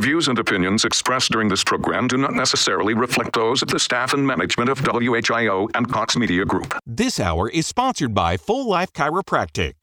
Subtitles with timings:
[0.00, 3.78] The views and opinions expressed during this program do not necessarily reflect those of the
[3.78, 6.74] staff and management of WHIO and Cox Media Group.
[6.86, 9.74] This hour is sponsored by Full Life Chiropractic.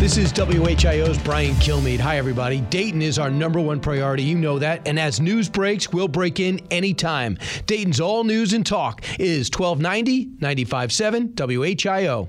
[0.00, 2.00] This is WHIO's Brian Kilmeade.
[2.00, 2.62] Hi, everybody.
[2.62, 4.24] Dayton is our number one priority.
[4.24, 4.82] You know that.
[4.84, 7.38] And as news breaks, we'll break in anytime.
[7.66, 12.28] Dayton's all news and talk is 1290 957 WHIO.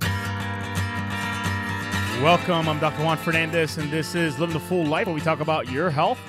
[2.22, 2.70] Welcome.
[2.70, 3.04] I'm Dr.
[3.04, 6.20] Juan Fernandez, and this is Living the Full Life, where we talk about your health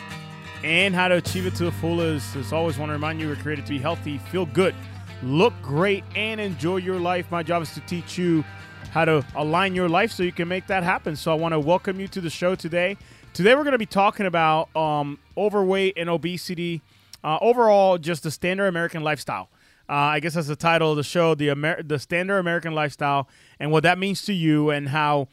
[0.65, 2.37] and how to achieve it to the fullest.
[2.37, 4.75] As always, want to remind you we're created to be healthy, feel good,
[5.23, 7.31] look great, and enjoy your life.
[7.31, 8.45] My job is to teach you
[8.91, 11.17] how to align your life so you can make that happen.
[11.17, 12.97] So I want to welcome you to the show today.
[13.35, 16.81] Today we're going to be talking about um, overweight and obesity,
[17.23, 19.49] uh, overall, just the standard American lifestyle.
[19.89, 23.29] Uh, I guess that's the title of the show, the Amer- the standard American lifestyle,
[23.61, 25.29] and what that means to you, and how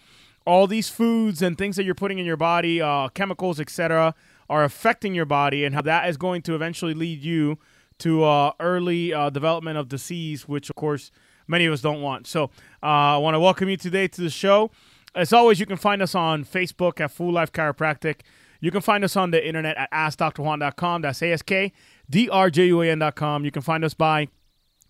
[0.45, 4.13] all these foods and things that you're putting in your body, uh, chemicals, etc.,
[4.53, 7.57] are affecting your body, and how that is going to eventually lead you
[7.98, 11.09] to uh, early uh, development of disease, which of course
[11.47, 12.27] many of us don't want.
[12.27, 12.52] So
[12.83, 14.69] uh, I want to welcome you today to the show.
[15.16, 18.22] As always, you can find us on Facebook at Full Life Chiropractic.
[18.59, 21.02] You can find us on the internet at AskDrJuan.com.
[21.02, 23.45] That's A-S-K-D-R-J-U-A-N.com.
[23.45, 24.27] You can find us by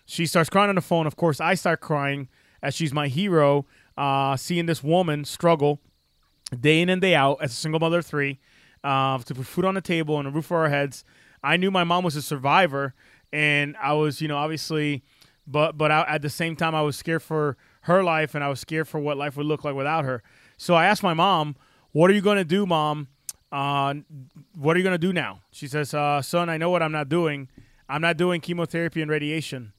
[0.05, 1.07] she starts crying on the phone.
[1.07, 2.29] Of course, I start crying
[2.63, 3.65] as she's my hero,
[3.97, 5.81] uh, seeing this woman struggle
[6.61, 8.41] day in and day out as a single mother of three
[8.85, 11.03] uh, to put food on the table and a roof over our heads.
[11.43, 12.95] I knew my mom was a survivor,
[13.33, 15.03] and I was, you know, obviously,
[15.47, 18.49] but but I, at the same time, I was scared for her life, and I
[18.49, 20.23] was scared for what life would look like without her.
[20.59, 21.57] So I asked my mom,
[21.93, 23.09] "What are you going to do, mom?
[23.53, 23.95] Uh,
[24.55, 26.93] what are you going to do now?" She says, uh, "Son, I know what I'm
[26.93, 27.49] not doing.
[27.89, 29.73] I'm not doing chemotherapy and radiation.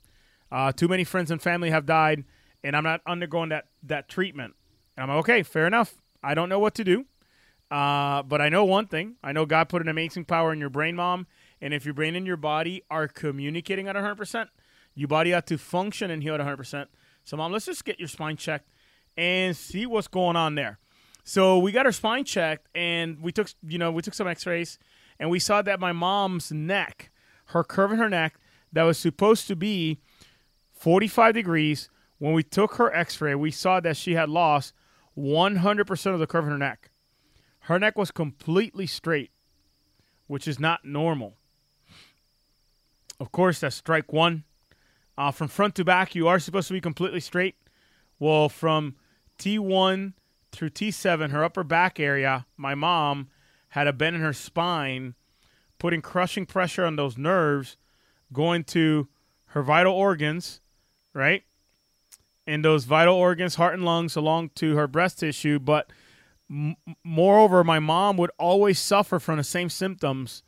[0.52, 2.24] Uh, too many friends and family have died
[2.64, 4.56] and I'm not undergoing that that treatment.
[4.96, 5.96] And I'm like, okay, fair enough.
[6.24, 7.06] I don't know what to do,
[7.72, 9.16] uh, but I know one thing.
[9.24, 11.28] I know God put an amazing power in your brain, mom.
[11.62, 14.50] And if your brain and your body are communicating at 100%,
[14.96, 16.88] your body ought to function and heal at 100%.
[17.24, 18.70] So, mom, let's just get your spine checked
[19.16, 20.80] and see what's going on there.
[21.28, 24.80] So we got her spine checked, and we took, you know, we took some X-rays,
[25.20, 27.12] and we saw that my mom's neck,
[27.48, 28.40] her curve in her neck,
[28.72, 30.00] that was supposed to be
[30.72, 34.74] 45 degrees, when we took her x ray, we saw that she had lost
[35.18, 36.92] 100% of the curve in her neck.
[37.60, 39.32] Her neck was completely straight,
[40.28, 41.36] which is not normal.
[43.20, 44.46] Of course, that's strike one.
[45.18, 47.56] Uh, from front to back, you are supposed to be completely straight.
[48.18, 48.96] Well, from
[49.38, 50.14] T1
[50.58, 53.30] through T7, her upper back area, my mom
[53.70, 55.16] had a bend in her spine,
[55.78, 57.78] putting crushing pressure on those nerves,
[58.34, 59.08] going to
[59.48, 60.60] her vital organs,
[61.14, 61.44] right?
[62.48, 65.60] and those vital organs, heart and lungs, along to her breast tissue.
[65.60, 65.92] But
[66.50, 70.42] m- moreover, my mom would always suffer from the same symptoms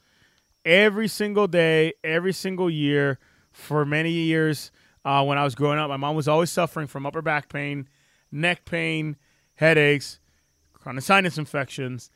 [0.63, 3.19] every single day, every single year
[3.51, 4.71] for many years
[5.03, 5.89] uh, when I was growing up.
[5.89, 7.89] My mom was always suffering from upper back pain,
[8.31, 9.17] neck pain,
[9.59, 10.19] headaches,
[10.73, 12.09] chronic sinus infections.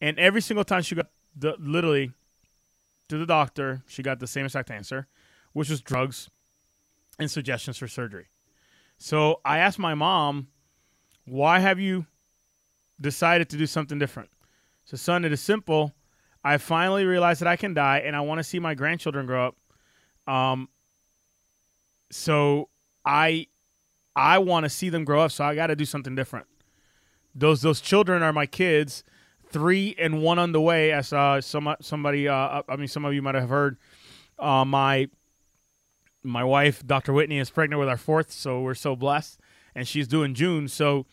[0.00, 1.06] And every single time she got
[1.36, 2.10] the, literally
[3.08, 5.06] to the doctor, she got the same exact answer,
[5.52, 6.28] which was drugs
[7.18, 8.26] and suggestions for surgery.
[8.96, 10.48] So I asked my mom,
[11.24, 12.06] why have you
[13.00, 14.30] decided to do something different?
[14.84, 15.94] So, son, it is simple.
[16.42, 19.48] I finally realized that I can die and I want to see my grandchildren grow
[19.48, 19.56] up.
[20.26, 20.68] Um,
[22.10, 22.70] so
[23.04, 23.46] I
[24.16, 26.46] I want to see them grow up, so I got to do something different.
[27.38, 29.04] Those those children are my kids,
[29.50, 30.92] three and one on the way.
[30.92, 33.78] As uh, some somebody, uh, I mean, some of you might have heard.
[34.38, 35.08] Uh, my
[36.22, 37.12] my wife, Dr.
[37.12, 39.40] Whitney, is pregnant with our fourth, so we're so blessed,
[39.74, 40.68] and she's due in June.
[40.68, 41.06] So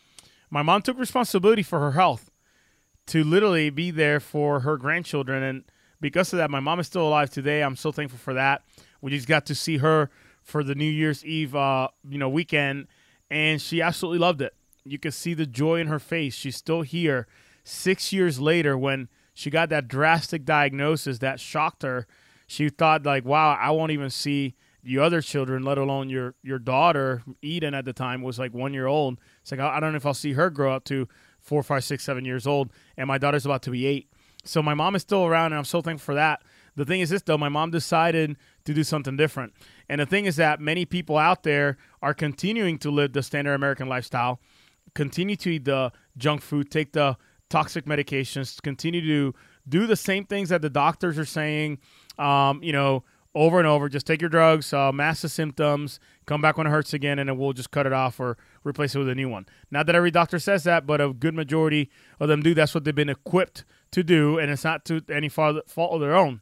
[0.49, 2.31] my mom took responsibility for her health
[3.07, 5.63] to literally be there for her grandchildren, and
[6.01, 7.61] because of that, my mom is still alive today.
[7.61, 8.63] I'm so thankful for that.
[8.99, 10.09] We just got to see her
[10.41, 12.87] for the New Year's Eve, uh, you know, weekend,
[13.29, 14.55] and she absolutely loved it.
[14.85, 16.35] You could see the joy in her face.
[16.35, 17.27] She's still here
[17.63, 22.07] six years later when she got that drastic diagnosis that shocked her.
[22.47, 24.55] She thought like, "Wow, I won't even see
[24.85, 28.73] the other children, let alone your your daughter Eden at the time was like one
[28.73, 29.19] year old.
[29.41, 31.07] It's like I don't know if I'll see her grow up to
[31.39, 34.07] four, five, six, seven years old, and my daughter's about to be eight.
[34.43, 36.43] So my mom is still around, and I'm so thankful for that.
[36.75, 39.53] The thing is this though, my mom decided to do something different.
[39.89, 43.55] And the thing is that many people out there are continuing to live the standard
[43.55, 44.39] American lifestyle,
[44.95, 47.17] continue to eat the junk food, take the
[47.49, 49.37] toxic medications, continue to
[49.67, 51.77] do the same things that the doctors are saying,
[52.17, 53.03] um, you know,
[53.35, 53.89] over and over.
[53.89, 57.29] Just take your drugs, uh, mask the symptoms, come back when it hurts again, and
[57.29, 59.45] then we'll just cut it off or replace it with a new one.
[59.69, 62.53] Not that every doctor says that, but a good majority of them do.
[62.53, 66.15] That's what they've been equipped to do, and it's not to any fault of their
[66.15, 66.41] own.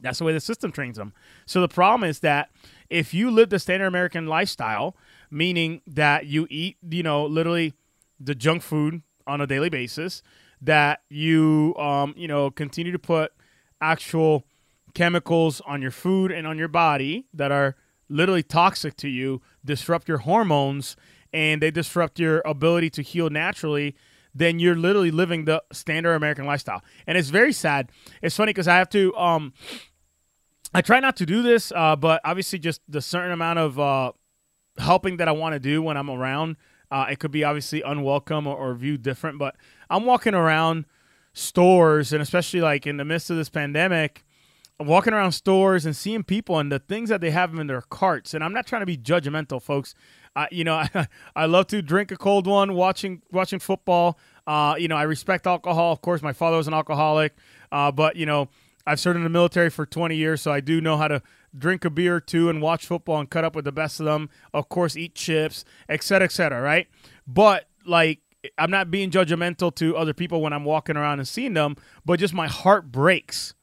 [0.00, 1.14] That's the way the system trains them.
[1.46, 2.50] So the problem is that
[2.90, 4.96] if you live the standard American lifestyle,
[5.34, 7.74] meaning that you eat, you know, literally
[8.20, 10.22] the junk food on a daily basis,
[10.62, 13.32] that you, um, you know, continue to put
[13.80, 14.44] actual
[14.94, 17.74] chemicals on your food and on your body that are
[18.08, 20.96] literally toxic to you, disrupt your hormones,
[21.32, 23.96] and they disrupt your ability to heal naturally,
[24.32, 26.82] then you're literally living the standard American lifestyle.
[27.06, 27.90] And it's very sad.
[28.22, 29.52] It's funny because I have to um,
[30.72, 34.12] I try not to do this, uh, but obviously, just the certain amount of uh,
[34.78, 36.56] helping that I want to do when I'm around,
[36.90, 39.38] uh, it could be obviously unwelcome or, or, viewed different.
[39.38, 39.56] But
[39.90, 40.84] I'm walking around
[41.32, 44.24] stores, and especially like in the midst of this pandemic,
[44.78, 47.82] I'm walking around stores and seeing people and the things that they have in their
[47.82, 48.34] carts.
[48.34, 49.94] And I'm not trying to be judgmental, folks.
[50.50, 54.18] you know, I, I love to drink a cold one watching watching football.
[54.46, 55.92] Uh, you know, I respect alcohol.
[55.92, 57.34] Of course, my father was an alcoholic,
[57.72, 58.48] uh, but you know
[58.86, 61.22] I've served in the military for 20 years, so I do know how to
[61.56, 64.06] drink a beer or two and watch football and cut up with the best of
[64.06, 64.28] them.
[64.52, 66.60] Of course, eat chips, etc., etc.
[66.60, 66.88] right?
[67.26, 68.20] But like,
[68.58, 72.20] I'm not being judgmental to other people when I'm walking around and seeing them, but
[72.20, 73.54] just my heart breaks.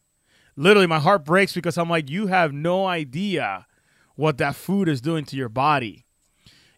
[0.55, 3.67] Literally, my heart breaks because I'm like, you have no idea
[4.15, 6.05] what that food is doing to your body.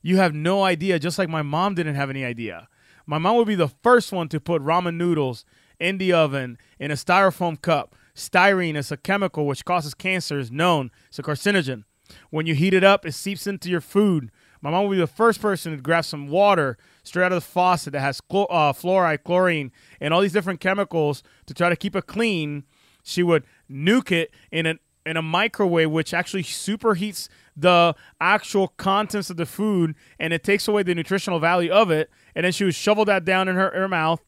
[0.02, 2.68] You have no idea, just like my mom didn't have any idea.
[3.06, 5.46] My mom would be the first one to put ramen noodles
[5.80, 10.52] in the oven in a styrofoam cup Styrene is a chemical which causes cancer, is
[10.52, 10.92] known.
[11.08, 11.84] It's a carcinogen.
[12.30, 14.30] When you heat it up, it seeps into your food.
[14.62, 17.50] My mom will be the first person to grab some water straight out of the
[17.50, 21.76] faucet that has chlor- uh, fluoride, chlorine, and all these different chemicals to try to
[21.76, 22.64] keep it clean.
[23.04, 27.28] She would nuke it in an in a microwave, which actually superheats
[27.58, 32.10] the actual contents of the food and it takes away the nutritional value of it.
[32.34, 34.22] And then she would shovel that down in her, her mouth.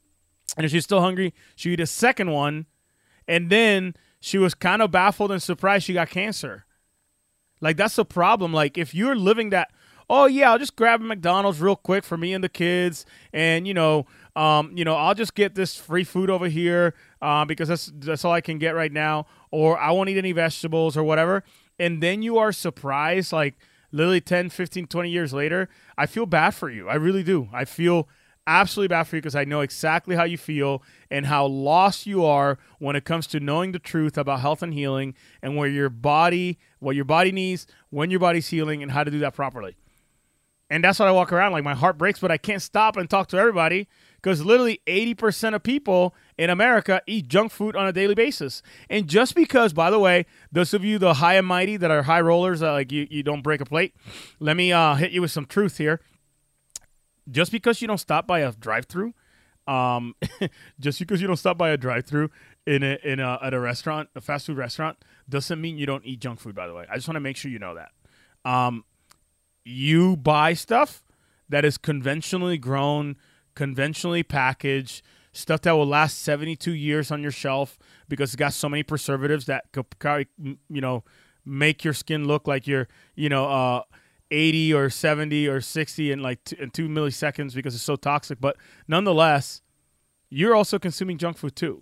[0.57, 2.65] And if she's still hungry, she would eat a second one
[3.27, 6.65] and then she was kind of baffled and surprised she got cancer.
[7.61, 8.53] Like that's the problem.
[8.53, 9.71] Like if you're living that,
[10.09, 13.67] oh yeah, I'll just grab a McDonald's real quick for me and the kids, and
[13.67, 14.05] you know,
[14.35, 18.25] um, you know, I'll just get this free food over here uh, because that's that's
[18.25, 21.43] all I can get right now, or I won't eat any vegetables or whatever.
[21.79, 23.55] And then you are surprised, like
[23.91, 25.69] literally 10, 15, 20 years later.
[25.97, 26.89] I feel bad for you.
[26.89, 27.49] I really do.
[27.53, 28.07] I feel
[28.47, 32.23] absolutely bad for you because I know exactly how you feel and how lost you
[32.25, 35.89] are when it comes to knowing the truth about health and healing and where your
[35.89, 39.75] body, what your body needs, when your body's healing, and how to do that properly.
[40.69, 43.07] And that's what I walk around like my heart breaks, but I can't stop and
[43.07, 47.93] talk to everybody because literally 80% of people in America eat junk food on a
[47.93, 48.63] daily basis.
[48.89, 52.03] And just because, by the way, those of you, the high and mighty that are
[52.03, 53.93] high rollers, uh, like you, you don't break a plate,
[54.39, 56.01] let me uh, hit you with some truth here
[57.29, 59.13] just because you don't stop by a drive-through,
[59.67, 60.15] um,
[60.79, 62.29] just because you don't stop by a drive-through
[62.65, 66.05] in a, in a, at a restaurant, a fast food restaurant, doesn't mean you don't
[66.05, 66.55] eat junk food.
[66.55, 67.91] By the way, I just want to make sure you know that.
[68.49, 68.83] Um,
[69.63, 71.03] you buy stuff
[71.49, 73.17] that is conventionally grown,
[73.55, 75.01] conventionally packaged,
[75.33, 77.77] stuff that will last 72 years on your shelf
[78.07, 79.85] because it's got so many preservatives that could,
[80.37, 81.03] you know,
[81.45, 83.81] make your skin look like you're, you know, uh,
[84.35, 88.41] 80 or 70 or 60 in like two, in two milliseconds because it's so toxic.
[88.41, 89.61] But nonetheless,
[90.29, 91.81] you're also consuming junk food too.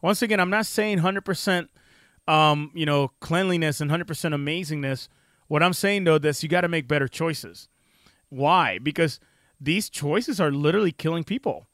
[0.00, 1.68] Once again, I'm not saying 100%,
[2.28, 5.08] um, you know, cleanliness and 100% amazingness.
[5.48, 7.68] What I'm saying though, is you got to make better choices.
[8.28, 8.78] Why?
[8.78, 9.18] Because
[9.60, 11.66] these choices are literally killing people.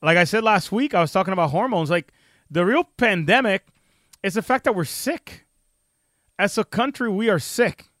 [0.00, 1.90] Like I said last week, I was talking about hormones.
[1.90, 2.12] Like
[2.50, 3.66] the real pandemic
[4.22, 5.46] is the fact that we're sick.
[6.38, 7.91] As a country, we are sick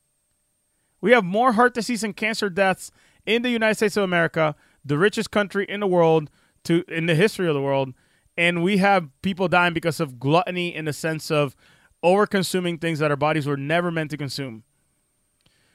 [1.02, 2.90] We have more heart disease and cancer deaths
[3.26, 4.54] in the United States of America,
[4.84, 6.30] the richest country in the world,
[6.64, 7.92] to in the history of the world,
[8.38, 11.56] and we have people dying because of gluttony in the sense of
[12.04, 14.62] over consuming things that our bodies were never meant to consume.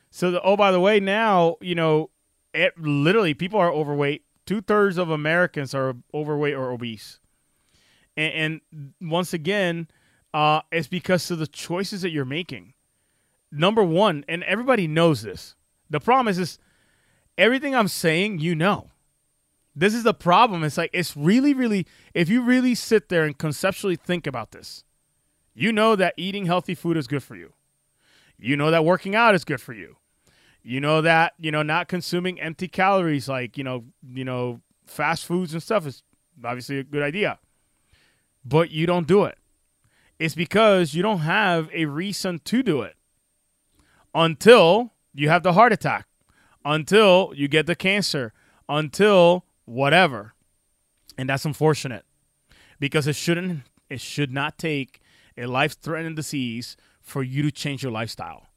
[0.10, 2.10] So, the, oh, by the way, now you know,
[2.54, 4.24] it, literally, people are overweight.
[4.46, 7.20] Two thirds of Americans are overweight or obese,
[8.16, 9.90] and, and once again,
[10.34, 12.74] uh, it's because of the choices that you're making.
[13.52, 15.56] Number one, and everybody knows this.
[15.90, 16.60] The problem is, is
[17.38, 18.90] everything I'm saying, you know.
[19.76, 20.64] This is the problem.
[20.64, 21.86] It's like it's really, really.
[22.14, 24.84] If you really sit there and conceptually think about this,
[25.54, 27.54] you know that eating healthy food is good for you.
[28.40, 29.98] You know that working out is good for you.
[30.64, 35.26] You know that, you know, not consuming empty calories like, you know, you know, fast
[35.26, 36.04] foods and stuff is
[36.44, 37.40] obviously a good idea.
[38.44, 39.38] But you don't do it.
[40.20, 42.96] It's because you don't have a reason to do it
[44.14, 46.08] until you have the heart attack,
[46.64, 48.34] until you get the cancer,
[48.68, 50.34] until whatever.
[51.18, 52.06] And that's unfortunate
[52.80, 55.02] because it shouldn't it should not take
[55.38, 58.48] a life-threatening disease for you to change your lifestyle.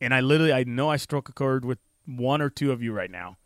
[0.00, 2.92] And I literally, I know I struck a chord with one or two of you
[2.92, 3.38] right now.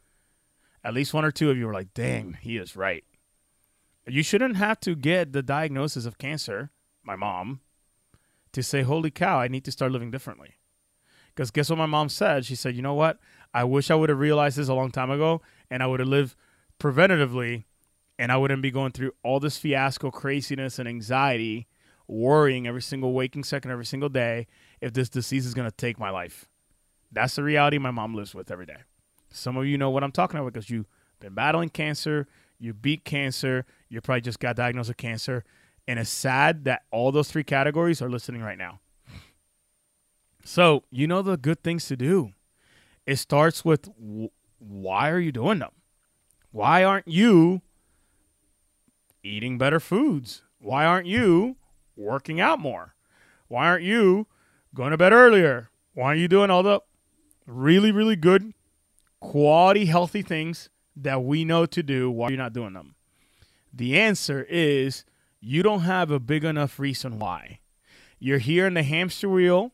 [0.84, 3.04] At least one or two of you are like, dang, he is right.
[4.06, 6.70] You shouldn't have to get the diagnosis of cancer,
[7.02, 7.60] my mom,
[8.52, 10.54] to say, holy cow, I need to start living differently.
[11.36, 12.46] Because guess what my mom said?
[12.46, 13.18] She said, you know what?
[13.52, 16.08] I wish I would have realized this a long time ago and I would have
[16.08, 16.34] lived
[16.80, 17.64] preventatively
[18.18, 21.68] and I wouldn't be going through all this fiasco, craziness, and anxiety
[22.08, 24.46] worrying every single waking second, every single day,
[24.80, 26.48] if this disease is going to take my life.
[27.12, 28.78] That's the reality my mom lives with every day.
[29.30, 30.88] Some of you know what I'm talking about because you've
[31.20, 32.26] been battling cancer,
[32.58, 35.44] you beat cancer, you probably just got diagnosed with cancer.
[35.86, 38.80] And it's sad that all those three categories are listening right now.
[40.46, 42.30] So, you know the good things to do.
[43.04, 43.88] It starts with
[44.60, 45.72] why are you doing them?
[46.52, 47.62] Why aren't you
[49.24, 50.44] eating better foods?
[50.60, 51.56] Why aren't you
[51.96, 52.94] working out more?
[53.48, 54.28] Why aren't you
[54.72, 55.70] going to bed earlier?
[55.94, 56.80] Why aren't you doing all the
[57.44, 58.54] really, really good,
[59.18, 62.08] quality, healthy things that we know to do?
[62.08, 62.94] Why are you not doing them?
[63.72, 65.04] The answer is
[65.40, 67.58] you don't have a big enough reason why.
[68.20, 69.72] You're here in the hamster wheel,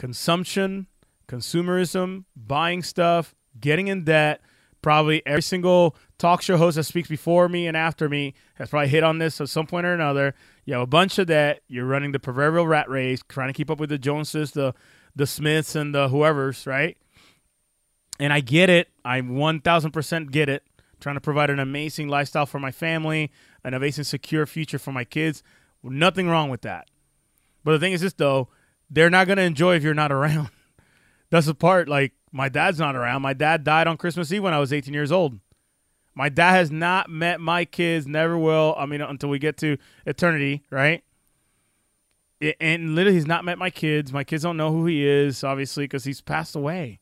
[0.00, 0.86] consumption,
[1.28, 4.40] consumerism, buying stuff, getting in debt.
[4.80, 8.88] Probably every single talk show host that speaks before me and after me has probably
[8.88, 10.34] hit on this at some point or another.
[10.64, 11.60] You have a bunch of that.
[11.68, 14.72] You're running the proverbial rat race, trying to keep up with the Joneses, the
[15.14, 16.96] the Smiths, and the whoever's, right?
[18.18, 18.88] And I get it.
[19.04, 20.62] I 1000% get it.
[20.98, 23.30] trying to provide an amazing lifestyle for my family,
[23.64, 25.42] an amazing, secure future for my kids.
[25.82, 26.88] Nothing wrong with that.
[27.64, 28.48] But the thing is this, though,
[28.90, 30.50] they're not going to enjoy if you're not around.
[31.30, 31.88] That's the part.
[31.88, 33.22] Like, my dad's not around.
[33.22, 35.38] My dad died on Christmas Eve when I was 18 years old.
[36.14, 38.74] My dad has not met my kids, never will.
[38.76, 41.04] I mean, until we get to eternity, right?
[42.40, 44.12] It, and literally, he's not met my kids.
[44.12, 47.00] My kids don't know who he is, obviously, because he's passed away.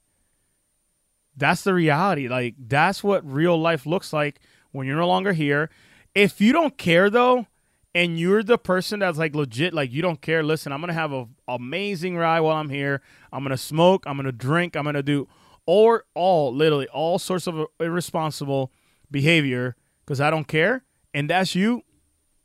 [1.36, 2.28] That's the reality.
[2.28, 4.40] Like, that's what real life looks like
[4.72, 5.70] when you're no longer here.
[6.14, 7.46] If you don't care, though,
[7.94, 11.12] and you're the person that's like legit, like you don't care, listen, I'm to have
[11.12, 13.02] an amazing ride while I'm here.
[13.32, 14.04] I'm to smoke.
[14.06, 14.76] I'm to drink.
[14.76, 15.28] I'm to do
[15.68, 18.72] or all, literally, all sorts of irresponsible
[19.10, 21.82] behavior because I don't care, and that's you,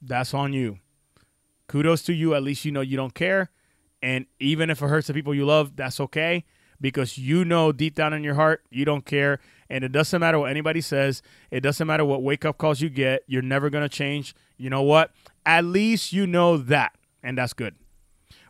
[0.02, 0.80] that's on you.
[1.70, 2.36] Kudos to you.
[2.36, 3.50] At least you know you don't care.
[4.02, 6.44] And even if it hurts the people you love, that's okay
[6.82, 9.40] because you know deep down in your heart you don't care.
[9.70, 12.90] And it doesn't matter what anybody says, it doesn't matter what wake up calls you
[12.90, 13.24] get.
[13.26, 14.36] You're never going to change.
[14.58, 15.12] You know what?
[15.46, 17.76] At least you know that, and that's good.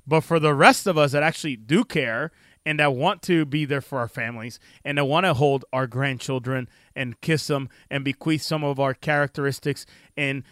[0.06, 2.32] But for the rest of us that actually do care
[2.66, 5.88] and that want to be there for our families and that want to hold our
[5.88, 9.86] grandchildren and kiss them and bequeath some of our characteristics
[10.16, 10.44] and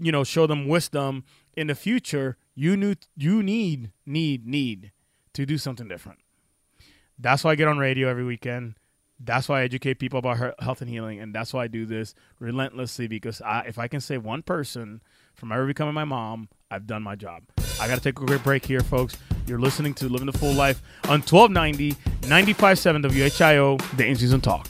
[0.00, 1.24] you know show them wisdom
[1.56, 4.92] in the future you need you need need need
[5.32, 6.18] to do something different
[7.18, 8.74] that's why i get on radio every weekend
[9.20, 12.14] that's why i educate people about health and healing and that's why i do this
[12.38, 15.02] relentlessly because I, if i can save one person
[15.34, 17.42] from ever becoming my mom i've done my job
[17.80, 20.80] i gotta take a quick break here folks you're listening to Living the Full Life
[21.04, 24.68] on 1290, 95.7 WHIO, the in-season talk.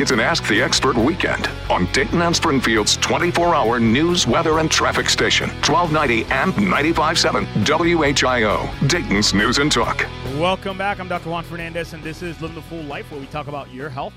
[0.00, 4.70] It's an Ask the Expert weekend on Dayton and Springfield's 24 hour news, weather, and
[4.70, 10.06] traffic station, 1290 and 95.7 WHIO, Dayton's News and Talk.
[10.36, 11.00] Welcome back.
[11.00, 11.28] I'm Dr.
[11.28, 14.14] Juan Fernandez, and this is Living the Full Life, where we talk about your health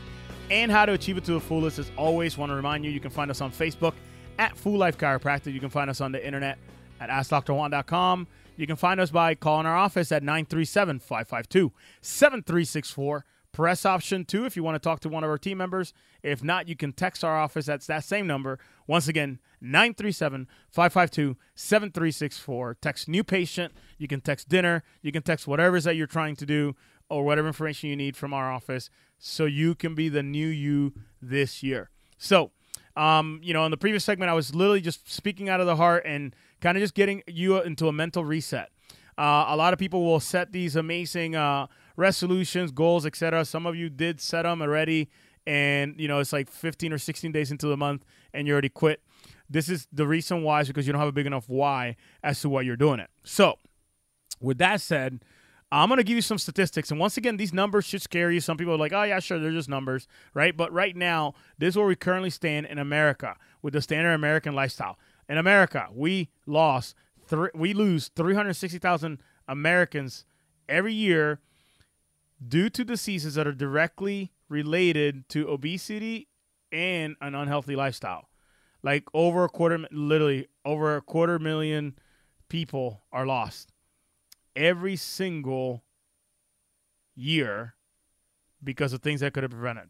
[0.49, 1.79] and how to achieve it to the fullest.
[1.79, 3.93] As always, want to remind you, you can find us on Facebook
[4.37, 5.53] at Full Life Chiropractic.
[5.53, 6.57] You can find us on the internet
[6.99, 8.27] at AskDrJuan.com.
[8.57, 11.71] You can find us by calling our office at 937 552
[12.01, 13.25] 7364.
[13.51, 15.93] Press option two if you want to talk to one of our team members.
[16.23, 18.59] If not, you can text our office at that same number.
[18.87, 22.77] Once again, 937 552 7364.
[22.81, 23.73] Text new patient.
[23.97, 24.83] You can text dinner.
[25.01, 26.75] You can text whatever it is that you're trying to do
[27.09, 30.93] or whatever information you need from our office so you can be the new you
[31.21, 31.89] this year.
[32.17, 32.51] So,
[32.95, 35.75] um, you know, in the previous segment, I was literally just speaking out of the
[35.75, 38.69] heart and kind of just getting you into a mental reset.
[39.17, 43.45] Uh, a lot of people will set these amazing uh, resolutions, goals, etc.
[43.45, 45.09] Some of you did set them already,
[45.45, 48.69] and you know it's like 15 or 16 days into the month, and you already
[48.69, 49.01] quit.
[49.49, 52.41] This is the reason why is because you don't have a big enough why as
[52.41, 53.09] to why you're doing it.
[53.23, 53.57] So,
[54.39, 55.23] with that said,
[55.71, 56.91] I'm going to give you some statistics.
[56.91, 58.41] And once again, these numbers should scare you.
[58.41, 60.55] Some people are like, oh, yeah, sure, they're just numbers, right?
[60.55, 64.53] But right now, this is where we currently stand in America with the standard American
[64.53, 64.99] lifestyle.
[65.29, 66.95] In America, we lost,
[67.29, 70.25] th- we lose 360,000 Americans
[70.67, 71.39] every year
[72.45, 76.27] due to diseases that are directly related to obesity
[76.73, 78.27] and an unhealthy lifestyle.
[78.83, 81.95] Like over a quarter, literally over a quarter million
[82.49, 83.71] people are lost
[84.55, 85.83] every single
[87.15, 87.75] year
[88.63, 89.89] because of things that could have prevented.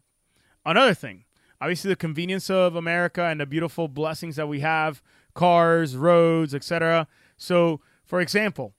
[0.64, 1.24] Another thing,
[1.60, 5.02] obviously the convenience of America and the beautiful blessings that we have,
[5.34, 7.06] cars, roads, etc.
[7.36, 8.74] So, for example,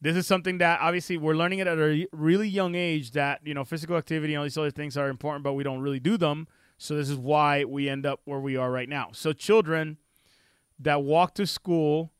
[0.00, 3.54] this is something that obviously we're learning it at a really young age that, you
[3.54, 6.16] know, physical activity and all these other things are important, but we don't really do
[6.16, 6.46] them.
[6.76, 9.10] So this is why we end up where we are right now.
[9.12, 9.98] So children
[10.78, 12.12] that walk to school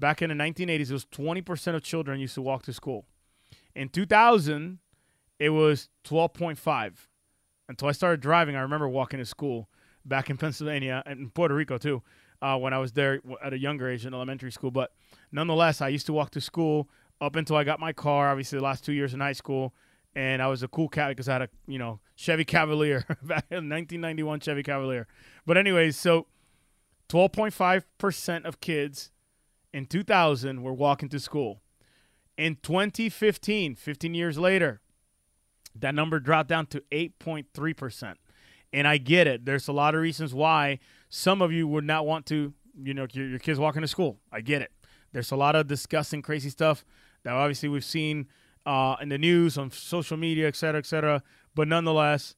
[0.00, 3.04] back in the 1980s, it was 20% of children used to walk to school.
[3.74, 4.78] In 2000,
[5.38, 6.92] it was 12.5.
[7.68, 9.68] Until I started driving, I remember walking to school
[10.04, 12.02] back in Pennsylvania and in Puerto Rico too,
[12.42, 14.70] uh, when I was there at a younger age in elementary school.
[14.70, 14.92] But
[15.30, 16.88] nonetheless, I used to walk to school
[17.20, 18.30] up until I got my car.
[18.30, 19.74] Obviously, the last two years in high school,
[20.16, 23.46] and I was a cool cat because I had a you know Chevy Cavalier back
[23.50, 25.06] in 1991 Chevy Cavalier.
[25.46, 26.26] But anyways, so
[27.08, 29.10] 12.5 percent of kids
[29.72, 31.62] in 2000 were walking to school.
[32.36, 34.80] In 2015, 15 years later,
[35.74, 38.18] that number dropped down to 8.3 percent.
[38.72, 39.44] And I get it.
[39.44, 40.78] There's a lot of reasons why
[41.08, 44.20] some of you would not want to, you know, your, your kids walking to school.
[44.30, 44.70] I get it.
[45.12, 46.84] There's a lot of disgusting, crazy stuff
[47.24, 48.28] that obviously we've seen
[48.64, 51.22] uh, in the news, on social media, et cetera, et cetera.
[51.54, 52.36] But nonetheless,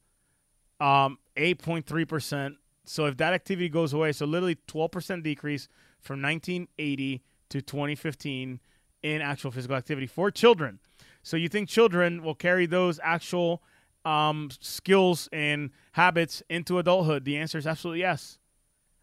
[0.79, 2.55] um, 8.3%.
[2.85, 5.67] So if that activity goes away, so literally 12% decrease
[6.03, 8.59] from 1980 to 2015
[9.01, 10.79] in actual physical activity for children.
[11.23, 13.63] So you think children will carry those actual
[14.05, 17.25] um, skills and habits into adulthood?
[17.25, 18.37] The answer is absolutely yes.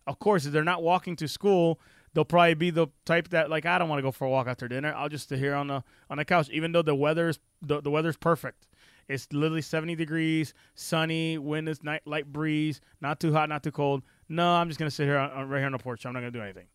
[0.07, 1.81] Of course, if they're not walking to school,
[2.13, 4.47] they'll probably be the type that like I don't want to go for a walk
[4.47, 4.93] after dinner.
[4.95, 7.91] I'll just sit here on the on the couch, even though the weather's the, the
[7.91, 8.67] weather's perfect.
[9.09, 13.73] It's literally 70 degrees, sunny, wind is night, light breeze, not too hot, not too
[13.73, 14.03] cold.
[14.29, 16.07] No, I'm just gonna sit here on, right here on the porch.
[16.07, 16.67] I'm not gonna do anything.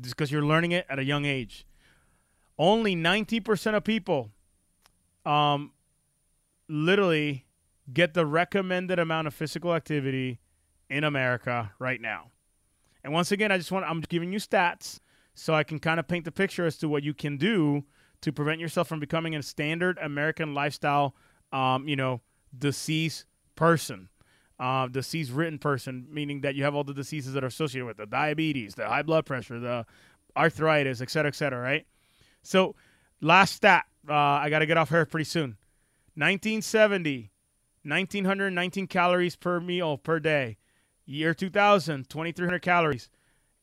[0.00, 1.66] Because you're learning it at a young age.
[2.58, 4.30] Only 90% of people,
[5.24, 5.72] um,
[6.68, 7.46] literally
[7.92, 10.40] get the recommended amount of physical activity
[10.90, 12.30] in America right now.
[13.04, 15.00] And once again, I just want I'm giving you stats
[15.34, 17.84] so I can kind of paint the picture as to what you can do
[18.22, 21.14] to prevent yourself from becoming a standard American lifestyle,
[21.52, 22.20] um, you know,
[22.56, 24.08] disease person,
[24.60, 27.96] uh, disease written person, meaning that you have all the diseases that are associated with
[27.96, 29.86] the diabetes, the high blood pressure, the
[30.36, 31.86] arthritis, et cetera, et cetera, right?
[32.42, 32.74] So,
[33.20, 35.56] last stat, uh, I got to get off here pretty soon.
[36.14, 37.30] 1970,
[37.84, 40.58] 1919 calories per meal per day.
[41.04, 43.08] Year 2000, 2,300 calories.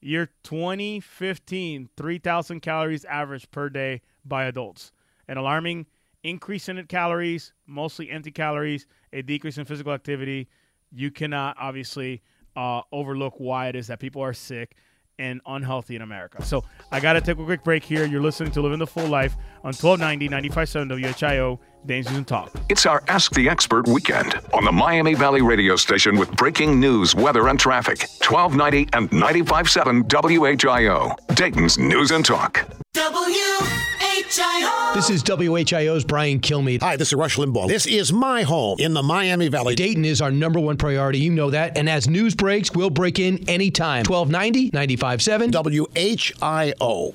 [0.01, 4.91] Year 2015, 3,000 calories average per day by adults.
[5.27, 5.87] An alarming
[6.23, 10.47] increase in calories, mostly empty calories, a decrease in physical activity.
[10.95, 12.21] You cannot obviously
[12.55, 14.75] uh, overlook why it is that people are sick
[15.17, 16.43] and unhealthy in America.
[16.43, 18.05] So I got to take a quick break here.
[18.05, 22.51] You're listening to Living the Full Life on 1290, 95.7 WHIO, Danes and Talk.
[22.69, 27.15] It's our Ask the Expert weekend on the Miami Valley radio station with breaking news,
[27.15, 28.01] weather, and traffic.
[28.27, 32.67] 1290 and 95.7 WHIO, Dayton's News and Talk.
[32.95, 34.93] WHIO.
[34.93, 36.81] This is WHIO's Brian Kilmeade.
[36.81, 37.67] Hi, this is Rush Limbaugh.
[37.67, 39.75] This is my home in the Miami Valley.
[39.75, 41.19] Dayton is our number one priority.
[41.19, 41.77] You know that.
[41.77, 44.05] And as news breaks, we'll break in anytime.
[44.05, 47.13] 1290, 95.7 WHIO.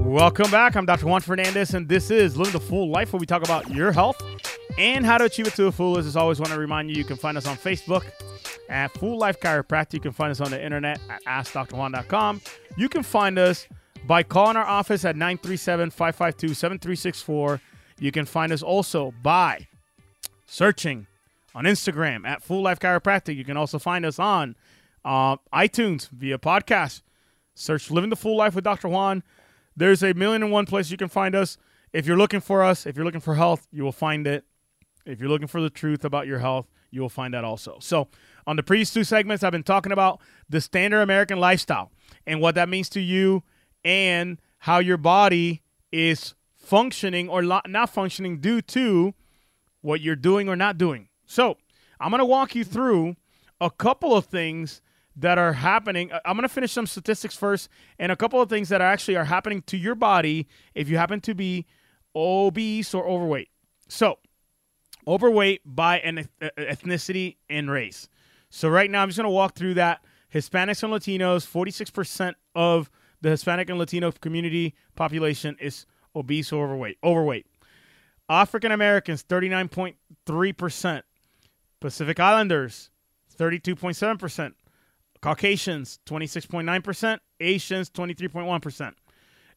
[0.00, 0.76] Welcome back.
[0.76, 1.06] I'm Dr.
[1.06, 4.22] Juan Fernandez, and this is Living the Full Life, where we talk about your health
[4.76, 6.06] and how to achieve it to the fullest.
[6.06, 8.04] As always, want to remind you, you can find us on Facebook
[8.68, 9.94] at Full Life Chiropractic.
[9.94, 12.40] You can find us on the internet at AskDrJuan.com.
[12.76, 13.66] You can find us
[14.06, 17.60] by calling our office at 937 552 7364.
[18.00, 19.66] You can find us also by
[20.46, 21.06] searching
[21.54, 23.36] on Instagram at Full Life Chiropractic.
[23.36, 24.56] You can also find us on
[25.04, 27.02] uh, iTunes via podcast.
[27.54, 28.88] Search Living the Full Life with Dr.
[28.88, 29.22] Juan.
[29.76, 31.56] There's a million and one places you can find us.
[31.92, 34.44] If you're looking for us, if you're looking for health, you will find it.
[35.06, 37.78] If you're looking for the truth about your health, you will find that also.
[37.80, 38.08] So,
[38.46, 41.90] on the previous two segments, I've been talking about the standard American lifestyle
[42.26, 43.42] and what that means to you
[43.84, 49.14] and how your body is functioning or not functioning due to
[49.82, 51.08] what you're doing or not doing.
[51.26, 51.56] So,
[52.00, 53.16] I'm going to walk you through
[53.60, 54.82] a couple of things
[55.16, 56.12] that are happening.
[56.12, 59.16] Uh, I'm going to finish some statistics first and a couple of things that actually
[59.16, 61.66] are happening to your body if you happen to be
[62.14, 63.48] obese or overweight.
[63.88, 64.18] So,
[65.06, 68.08] overweight by an uh, ethnicity and race.
[68.56, 70.04] So, right now, I'm just going to walk through that.
[70.32, 72.88] Hispanics and Latinos, 46% of
[73.20, 76.96] the Hispanic and Latino community population is obese or overweight.
[77.02, 77.46] Overweight.
[78.28, 81.02] African Americans, 39.3%.
[81.80, 82.90] Pacific Islanders,
[83.36, 84.52] 32.7%.
[85.20, 87.18] Caucasians, 26.9%.
[87.40, 88.92] Asians, 23.1%.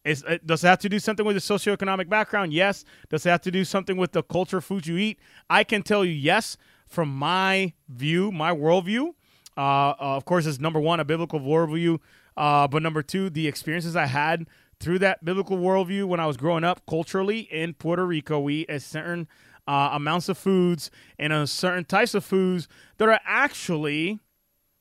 [0.06, 2.52] Is, uh, does it have to do something with the socioeconomic background?
[2.52, 2.84] Yes.
[3.10, 5.20] Does it have to do something with the culture of foods you eat?
[5.52, 9.14] I can tell you yes from my view, my worldview.
[9.56, 12.00] Uh, uh, of course, is number one, a biblical worldview.
[12.36, 14.46] Uh, but number two, the experiences I had
[14.80, 18.82] through that biblical worldview when I was growing up culturally in Puerto Rico, we ate
[18.84, 19.28] certain
[19.68, 24.20] uh, amounts of foods and a certain types of foods that are actually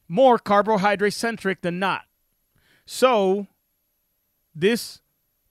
[0.09, 2.03] more carbohydrate centric than not.
[2.85, 3.49] So,
[4.55, 5.01] this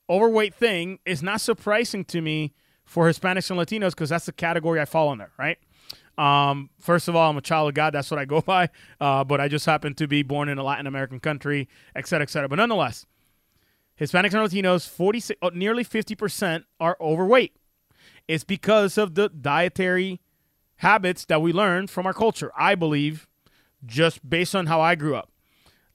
[0.09, 2.53] overweight thing is not surprising to me
[2.85, 5.57] for Hispanics and Latinos because that's the category I fall under, right?
[6.17, 7.93] Um, first of all, I'm a child of God.
[7.93, 8.69] That's what I go by.
[8.99, 12.23] Uh, but I just happen to be born in a Latin American country, et cetera,
[12.23, 12.47] et cetera.
[12.49, 13.05] But nonetheless,
[13.99, 17.55] Hispanics and Latinos, 40, uh, nearly 50% are overweight.
[18.27, 20.19] It's because of the dietary
[20.77, 22.51] habits that we learn from our culture.
[22.57, 23.27] I believe
[23.85, 25.31] just based on how I grew up.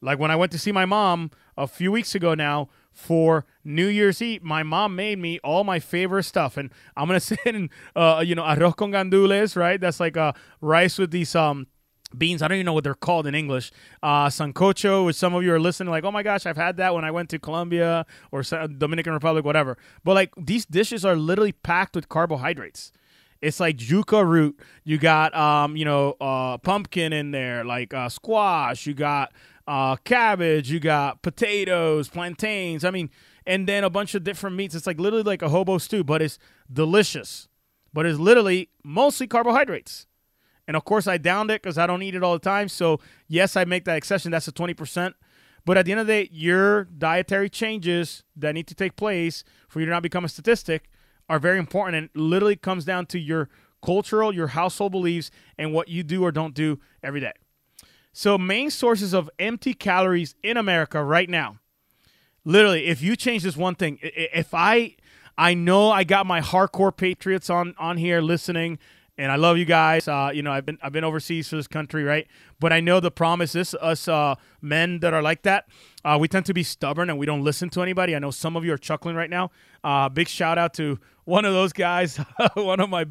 [0.01, 2.69] Like when I went to see my mom a few weeks ago now
[3.01, 7.21] for New Year's Eve, my mom made me all my favorite stuff, and I'm gonna
[7.33, 9.81] say in, uh, you know, arroz con gandules, right?
[9.81, 11.67] That's like uh, rice with these um
[12.17, 12.43] beans.
[12.43, 13.73] I don't even know what they're called in English.
[14.03, 16.95] Uh, sancocho, which some of you are listening, like, oh my gosh, I've had that
[16.95, 19.79] when I went to Colombia or Dominican Republic, whatever.
[20.05, 22.93] But like these dishes are literally packed with carbohydrates.
[23.41, 24.61] It's like yuca root.
[24.85, 28.87] You got um, you know, uh, pumpkin in there, like uh, squash.
[28.87, 29.33] You got
[29.67, 30.71] uh, cabbage.
[30.71, 32.85] You got potatoes, plantains.
[32.85, 33.11] I mean,
[33.47, 34.75] and then a bunch of different meats.
[34.75, 36.39] It's like literally like a hobo stew, but it's
[36.73, 37.49] delicious.
[37.93, 40.07] But it's literally mostly carbohydrates.
[40.69, 42.69] And of course, I downed it because I don't eat it all the time.
[42.69, 44.31] So yes, I make that exception.
[44.31, 45.17] That's a twenty percent.
[45.65, 49.45] But at the end of the day, your dietary changes that need to take place
[49.69, 50.89] for you to not become a statistic
[51.29, 53.49] are very important and literally comes down to your
[53.83, 57.33] cultural, your household beliefs, and what you do or don't do every day.
[58.13, 61.59] So, main sources of empty calories in America right now.
[62.45, 64.97] Literally, if you change this one thing, if I
[65.39, 68.79] I know I got my hardcore patriots on on here listening
[69.21, 70.09] and I love you guys.
[70.09, 72.27] Uh, you know, I've been I've been overseas for this country, right?
[72.59, 75.69] But I know the promise is us uh, men that are like that.
[76.03, 78.17] Uh, we tend to be stubborn and we don't listen to anybody.
[78.17, 79.51] I know some of you are chuckling right now.
[79.85, 82.17] Uh, big shout out to one of those guys,
[82.55, 83.05] one of my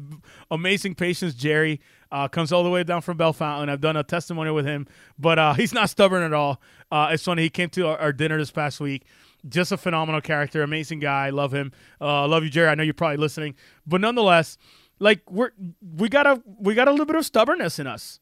[0.50, 1.80] amazing patients, Jerry.
[2.12, 3.68] Uh, comes all the way down from Bellefontaine.
[3.68, 6.60] I've done a testimony with him, but uh, he's not stubborn at all.
[6.90, 7.42] it's funny.
[7.42, 9.04] He came to our, our dinner this past week
[9.48, 11.30] just a phenomenal character, amazing guy.
[11.30, 11.72] Love him.
[11.98, 12.68] Uh, love you, Jerry.
[12.68, 13.54] I know you're probably listening,
[13.86, 14.58] but nonetheless,
[15.00, 15.50] like we're
[15.96, 18.20] we got a we got a little bit of stubbornness in us.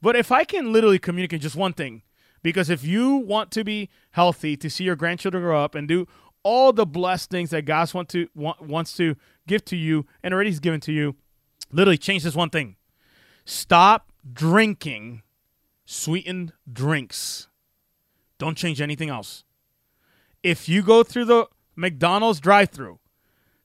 [0.00, 2.02] But if I can literally communicate just one thing,
[2.42, 6.08] because if you want to be healthy, to see your grandchildren grow up and do
[6.42, 9.16] all the blessed things that God want to want, wants to
[9.46, 11.16] give to you and already has given to you,
[11.70, 12.76] literally change this one thing.
[13.44, 15.22] Stop drinking
[15.84, 17.48] sweetened drinks.
[18.38, 19.44] Don't change anything else.
[20.42, 22.98] If you go through the McDonald's drive-through,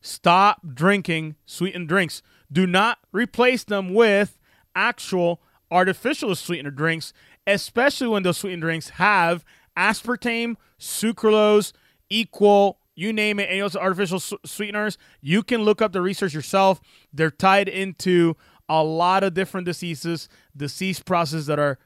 [0.01, 2.21] stop drinking sweetened drinks.
[2.51, 4.37] Do not replace them with
[4.75, 7.13] actual artificial sweetener drinks,
[7.47, 9.43] especially when those sweetened drinks have
[9.77, 11.73] aspartame, sucralose,
[12.09, 14.97] equal, you name it, any of those artificial sweeteners.
[15.21, 16.79] You can look up the research yourself.
[17.11, 18.37] They're tied into
[18.69, 21.77] a lot of different diseases, disease processes that are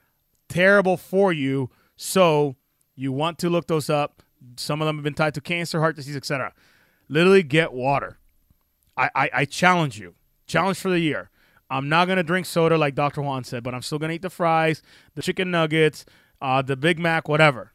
[0.47, 1.69] terrible for you.
[1.95, 2.55] So
[2.95, 4.23] you want to look those up.
[4.55, 6.53] Some of them have been tied to cancer, heart disease, etc.
[7.07, 8.19] Literally get water.
[8.95, 10.15] I, I, I challenge you
[10.49, 11.29] challenge for the year.
[11.69, 13.21] I'm not gonna drink soda like Dr.
[13.21, 14.81] Juan said, but I'm still gonna eat the fries,
[15.15, 16.03] the chicken nuggets,
[16.41, 17.73] uh, the Big Mac, whatever.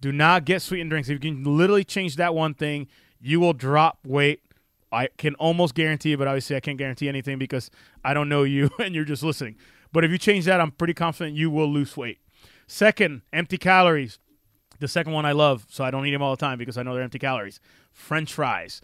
[0.00, 1.08] Do not get sweetened drinks.
[1.08, 2.88] If you can literally change that one thing,
[3.20, 4.42] you will drop weight.
[4.90, 7.70] I can almost guarantee, but obviously I can't guarantee anything because
[8.04, 9.56] I don't know you and you're just listening.
[9.92, 12.18] But if you change that, I'm pretty confident you will lose weight.
[12.66, 14.18] Second, empty calories.
[14.80, 16.82] The second one I love, so I don't eat them all the time because I
[16.82, 17.60] know they're empty calories.
[17.92, 18.80] French fries,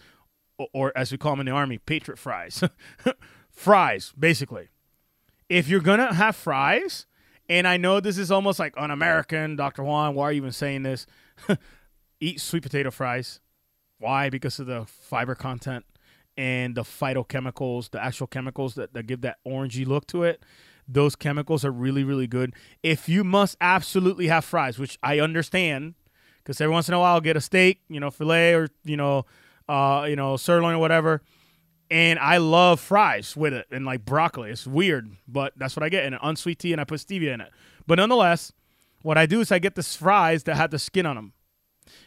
[0.73, 2.63] or, as we call them in the army, patriot fries.
[3.51, 4.69] fries, basically.
[5.49, 7.07] If you're gonna have fries,
[7.49, 9.83] and I know this is almost like un-American, Dr.
[9.83, 10.15] Juan.
[10.15, 11.07] Why are you even saying this?
[12.21, 13.41] Eat sweet potato fries.
[13.99, 14.29] Why?
[14.29, 15.85] Because of the fiber content
[16.37, 20.43] and the phytochemicals, the actual chemicals that, that give that orangey look to it.
[20.87, 22.55] Those chemicals are really, really good.
[22.83, 25.95] If you must absolutely have fries, which I understand,
[26.39, 28.97] because every once in a while I'll get a steak, you know, filet or you
[28.97, 29.27] know,
[29.69, 31.23] uh, you know, sirloin or whatever,
[31.91, 34.51] and I love fries with it and like broccoli.
[34.51, 37.35] It's weird, but that's what I get in an unsweet tea, and I put stevia
[37.35, 37.51] in it.
[37.87, 38.53] But nonetheless,
[39.03, 41.33] what I do is I get the fries that have the skin on them,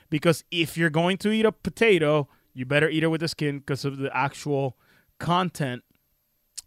[0.09, 3.59] because if you're going to eat a potato, you better eat it with the skin
[3.59, 4.77] because of the actual
[5.19, 5.83] content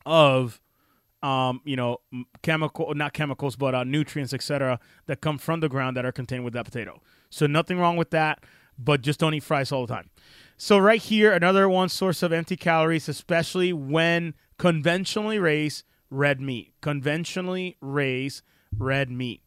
[0.06, 0.60] of,
[1.22, 1.98] um, you know,
[2.42, 6.44] chemical not chemicals but uh, nutrients, etc., that come from the ground that are contained
[6.44, 7.00] with that potato.
[7.30, 8.42] So nothing wrong with that,
[8.78, 10.10] but just don't eat fries all the time.
[10.56, 16.72] So right here, another one source of empty calories, especially when conventionally raised red meat.
[16.80, 18.42] Conventionally raised
[18.76, 19.42] red meat.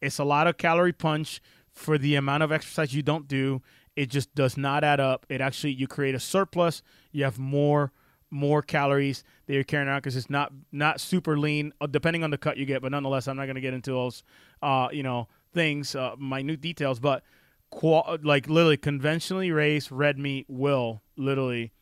[0.00, 1.40] It's a lot of calorie punch
[1.72, 3.62] for the amount of exercise you don't do.
[3.96, 5.26] It just does not add up.
[5.28, 6.82] It actually you create a surplus.
[7.12, 7.92] You have more
[8.30, 12.30] more calories that you're carrying around because it's not not super lean, uh, depending on
[12.30, 12.82] the cut you get.
[12.82, 14.22] But nonetheless, I'm not going to get into those,
[14.62, 16.98] uh, you know, things, uh, minute details.
[16.98, 17.22] But
[17.70, 21.72] qual- like literally conventionally raised red meat will literally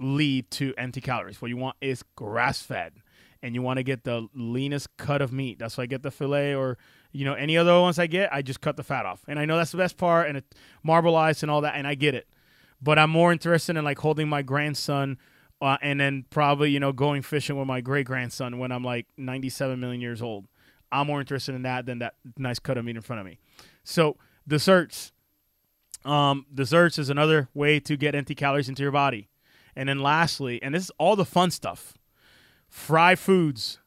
[0.00, 1.40] lead to empty calories.
[1.40, 2.94] What you want is grass fed,
[3.42, 5.58] and you want to get the leanest cut of meat.
[5.58, 6.78] That's why I get the fillet or
[7.12, 8.32] you know any other ones I get.
[8.32, 10.54] I just cut the fat off, and I know that's the best part, and it
[10.86, 12.28] marbleized and all that, and I get it.
[12.82, 15.18] But I'm more interested in like holding my grandson.
[15.62, 19.06] Uh, and then probably you know going fishing with my great grandson when I'm like
[19.16, 20.46] 97 million years old.
[20.92, 23.38] I'm more interested in that than that nice cut of meat in front of me.
[23.82, 25.12] So Desserts.
[26.04, 29.28] Um, desserts is another way to get empty calories into your body.
[29.74, 31.96] And then lastly, and this is all the fun stuff,
[32.68, 33.78] fry foods.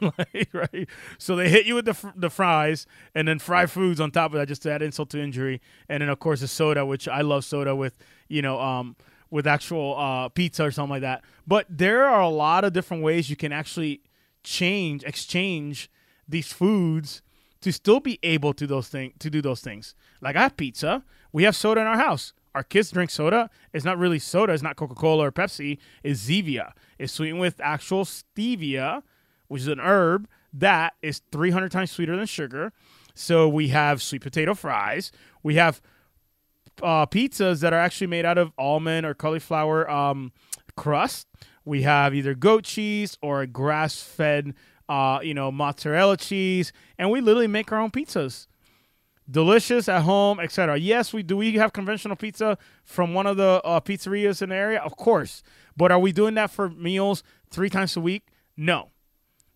[0.52, 0.88] right?
[1.18, 4.38] So they hit you with the, the fries and then fry foods on top of
[4.38, 5.60] that just to add insult to injury.
[5.88, 7.96] And then, of course, the soda, which I love soda with,
[8.28, 8.96] you know, um,
[9.30, 11.24] with actual uh, pizza or something like that.
[11.46, 14.02] But there are a lot of different ways you can actually
[14.44, 15.90] change, exchange
[16.28, 17.22] these foods
[17.66, 19.96] to still be able to those thing to do those things.
[20.20, 21.02] Like I have pizza,
[21.32, 22.32] we have soda in our house.
[22.54, 23.50] Our kids drink soda.
[23.72, 24.52] It's not really soda.
[24.52, 25.78] It's not Coca Cola or Pepsi.
[26.04, 26.74] It's Zevia.
[26.96, 29.02] It's sweetened with actual stevia,
[29.48, 32.72] which is an herb that is 300 times sweeter than sugar.
[33.14, 35.10] So we have sweet potato fries.
[35.42, 35.82] We have
[36.84, 40.30] uh, pizzas that are actually made out of almond or cauliflower um,
[40.76, 41.26] crust.
[41.64, 44.54] We have either goat cheese or a grass fed
[44.88, 48.46] uh, you know, mozzarella cheese, and we literally make our own pizzas.
[49.28, 50.76] Delicious at home, etc.
[50.76, 51.36] Yes, we do.
[51.36, 55.42] We have conventional pizza from one of the uh, pizzerias in the area, of course.
[55.76, 58.28] But are we doing that for meals three times a week?
[58.56, 58.90] No,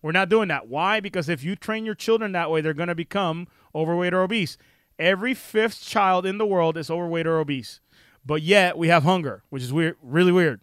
[0.01, 0.67] we're not doing that.
[0.67, 0.99] Why?
[0.99, 4.57] Because if you train your children that way, they're going to become overweight or obese.
[4.99, 7.79] Every fifth child in the world is overweight or obese,
[8.25, 10.61] but yet we have hunger, which is weird, really weird.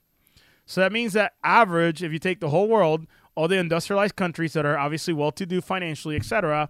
[0.66, 3.06] So that means that average, if you take the whole world,
[3.38, 6.68] all the industrialized countries that are obviously well to do financially, etc.,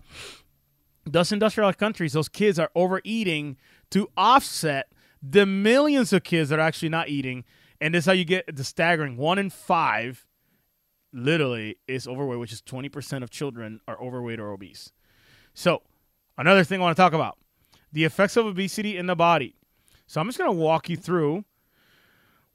[1.07, 3.57] those industrialized countries, those kids are overeating
[3.91, 7.43] to offset the millions of kids that are actually not eating.
[7.81, 10.27] And this is how you get the staggering one in five
[11.11, 14.93] literally is overweight, which is 20% of children are overweight or obese.
[15.55, 15.81] So,
[16.37, 17.39] another thing I want to talk about
[17.91, 19.57] the effects of obesity in the body.
[20.07, 21.47] So, I'm just going to walk you through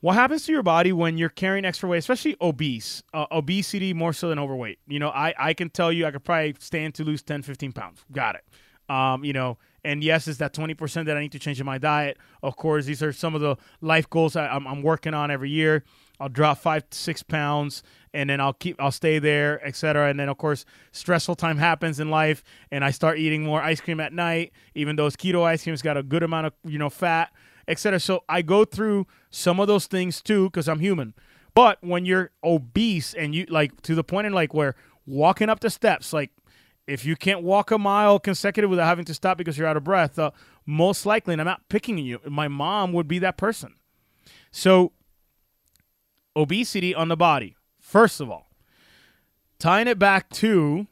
[0.03, 4.11] what happens to your body when you're carrying extra weight, especially obese, uh, obesity more
[4.11, 4.79] so than overweight?
[4.85, 7.71] You know, I, I can tell you I could probably stand to lose 10, 15
[7.71, 8.03] pounds.
[8.11, 8.93] Got it.
[8.93, 11.77] Um, you know, and yes, it's that 20% that I need to change in my
[11.77, 12.17] diet.
[12.41, 15.49] Of course, these are some of the life goals I, I'm, I'm working on every
[15.49, 15.85] year.
[16.19, 17.81] I'll drop five six pounds
[18.13, 20.09] and then I'll keep I'll stay there, etc.
[20.09, 23.79] And then of course stressful time happens in life and I start eating more ice
[23.79, 26.89] cream at night, even though keto ice cream's got a good amount of you know
[26.89, 27.31] fat
[27.67, 27.99] etc.
[27.99, 31.13] So I go through some of those things too because I'm human.
[31.55, 35.59] But when you're obese and you like to the point in like where walking up
[35.59, 36.31] the steps, like
[36.87, 39.83] if you can't walk a mile consecutive without having to stop because you're out of
[39.83, 40.31] breath, uh,
[40.65, 43.75] most likely, and I'm not picking you, my mom would be that person.
[44.51, 44.91] So,
[46.35, 48.47] obesity on the body, first of all,
[49.59, 50.87] tying it back to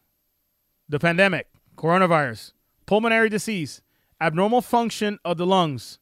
[0.88, 2.54] the pandemic, coronavirus,
[2.86, 3.82] pulmonary disease,
[4.20, 6.00] abnormal function of the lungs,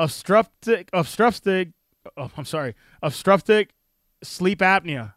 [0.00, 1.68] obstructive, obstructive,
[2.16, 3.68] oh, I'm sorry, obstructive
[4.22, 5.14] sleep apnea,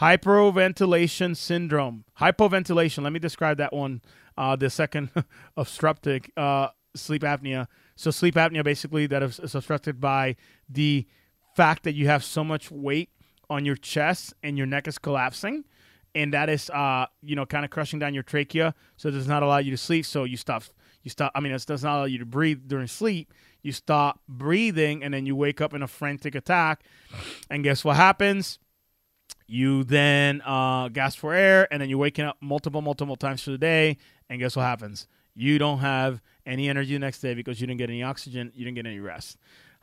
[0.00, 3.02] hyperventilation syndrome, hypoventilation.
[3.04, 4.02] Let me describe that one.
[4.38, 5.10] Uh, the second
[5.56, 7.66] obstructive uh, sleep apnea.
[7.96, 10.36] So sleep apnea basically that is, is obstructed by
[10.68, 11.06] the
[11.54, 13.10] fact that you have so much weight
[13.48, 15.64] on your chest and your neck is collapsing
[16.14, 19.28] and that is uh you know kind of crushing down your trachea so it does
[19.28, 20.64] not allow you to sleep so you stop
[21.02, 23.32] you stop i mean it does not allow you to breathe during sleep
[23.66, 26.84] you stop breathing and then you wake up in a frantic attack.
[27.50, 28.58] And guess what happens?
[29.48, 33.54] You then uh, gasp for air and then you're waking up multiple multiple times through
[33.54, 33.98] the day.
[34.30, 35.08] And guess what happens?
[35.34, 38.52] You don't have any energy the next day because you didn't get any oxygen.
[38.54, 39.36] You didn't get any rest.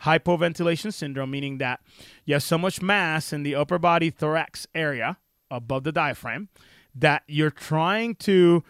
[0.04, 1.82] Hypoventilation syndrome, meaning that
[2.26, 5.18] you have so much mass in the upper body thorax area
[5.52, 6.50] above the diaphragm
[6.96, 8.64] that you're trying to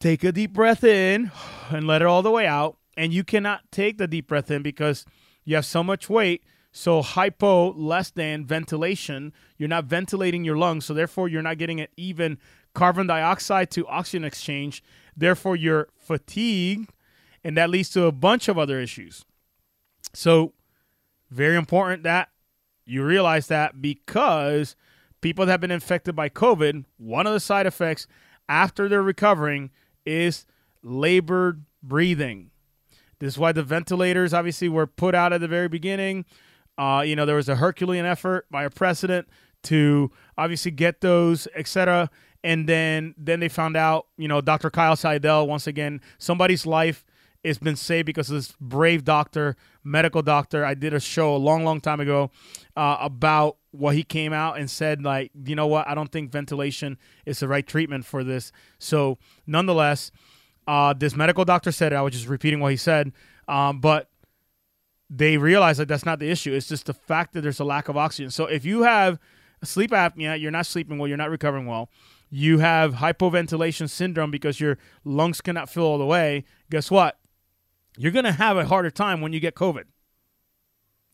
[0.00, 1.30] take a deep breath in
[1.70, 2.77] and let it all the way out.
[2.98, 5.06] And you cannot take the deep breath in because
[5.44, 6.42] you have so much weight.
[6.72, 10.86] So, hypo, less than ventilation, you're not ventilating your lungs.
[10.86, 12.38] So, therefore, you're not getting an even
[12.74, 14.82] carbon dioxide to oxygen exchange.
[15.16, 16.90] Therefore, you're fatigued.
[17.44, 19.24] And that leads to a bunch of other issues.
[20.12, 20.54] So,
[21.30, 22.30] very important that
[22.84, 24.74] you realize that because
[25.20, 28.08] people that have been infected by COVID, one of the side effects
[28.48, 29.70] after they're recovering
[30.04, 30.46] is
[30.82, 32.50] labored breathing.
[33.18, 36.24] This is why the ventilators obviously were put out at the very beginning.
[36.76, 39.28] Uh, you know, there was a Herculean effort by a president
[39.64, 42.10] to obviously get those, etc.
[42.44, 44.70] And then then they found out, you know, Dr.
[44.70, 47.04] Kyle Sidell, once again, somebody's life
[47.44, 50.64] has been saved because of this brave doctor, medical doctor.
[50.64, 52.30] I did a show a long, long time ago
[52.76, 55.86] uh, about what he came out and said, like, you know what?
[55.88, 58.52] I don't think ventilation is the right treatment for this.
[58.78, 60.10] So, nonetheless,
[60.68, 61.96] uh, this medical doctor said it.
[61.96, 63.12] I was just repeating what he said.
[63.48, 64.08] Um, but
[65.10, 66.52] they realized that that's not the issue.
[66.52, 68.30] It's just the fact that there's a lack of oxygen.
[68.30, 69.18] So, if you have
[69.64, 71.90] sleep apnea, you're not sleeping well, you're not recovering well,
[72.30, 77.18] you have hypoventilation syndrome because your lungs cannot fill all the way, guess what?
[77.98, 79.84] you're going to have a harder time when you get COVID.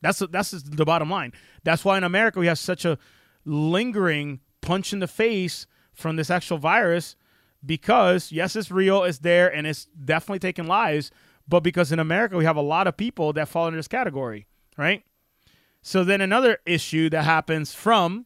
[0.01, 1.33] That's that's the bottom line.
[1.63, 2.99] That's why in America we have such a
[3.43, 7.15] lingering punch in the face from this actual virus
[7.65, 11.11] because yes, it's real, it's there, and it's definitely taking lives.
[11.47, 14.47] But because in America we have a lot of people that fall into this category,
[14.77, 15.03] right?
[15.81, 18.25] So then another issue that happens from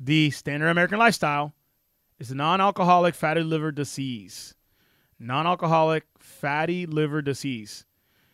[0.00, 1.52] the standard American lifestyle
[2.18, 4.54] is non-alcoholic fatty liver disease
[5.22, 7.86] non alcoholic fatty liver disease.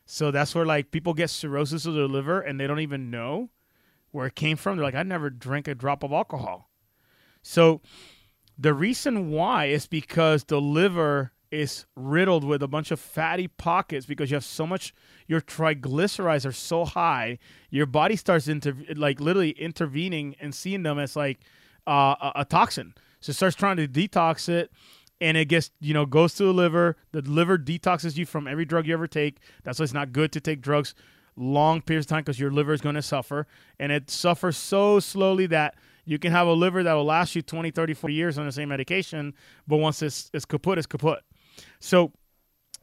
[0.07, 3.51] So that's where like people get cirrhosis of their liver and they don't even know
[4.11, 4.77] where it came from.
[4.77, 6.71] They're like, I never drank a drop of alcohol.
[7.42, 7.83] So
[8.59, 14.05] the reason why is because the liver is riddled with a bunch of fatty pockets
[14.05, 14.92] because you have so much
[15.27, 17.38] your triglycerides are so high
[17.71, 21.40] your body starts inter- like literally intervening and seeing them as like
[21.87, 24.71] uh, a, a toxin so it starts trying to detox it
[25.21, 26.97] and it gets you know goes to the liver.
[27.12, 29.38] The liver detoxes you from every drug you ever take.
[29.64, 30.94] That's why it's not good to take drugs
[31.37, 33.47] long periods of time because your liver is going to suffer,
[33.79, 35.75] and it suffers so slowly that
[36.09, 38.53] you can have a liver that will last you 20, 30, 40 years on the
[38.53, 39.35] same medication,
[39.66, 41.18] but once it's, it's kaput, it's kaput.
[41.81, 42.12] So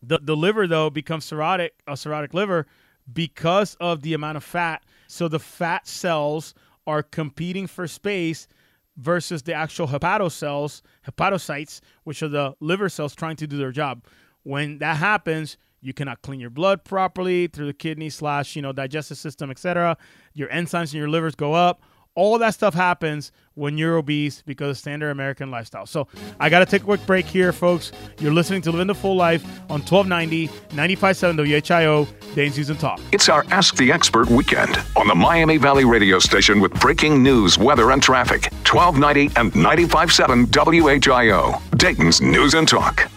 [0.03, 2.67] the, the liver, though, becomes cirrhotic, a cirrhotic liver
[3.11, 4.83] because of the amount of fat.
[5.07, 6.53] So the fat cells
[6.85, 8.47] are competing for space
[8.95, 14.05] versus the actual hepatocells, hepatocytes, which are the liver cells trying to do their job.
[14.43, 18.71] When that happens, you cannot clean your blood properly through the kidney slash you know
[18.71, 19.97] digestive system, etc.
[20.35, 21.81] Your enzymes in your livers go up.
[22.15, 25.85] All that stuff happens when you're obese because of standard American lifestyle.
[25.85, 26.07] So
[26.39, 27.91] I got to take a quick break here, folks.
[28.19, 33.01] You're listening to Living the Full Life on 1290, 95.7 WHIO, News and Talk.
[33.11, 37.57] It's our Ask the Expert weekend on the Miami Valley radio station with breaking news,
[37.57, 38.51] weather, and traffic.
[38.65, 43.09] 1290 and 95.7 WHIO, Dayton's News and Talk.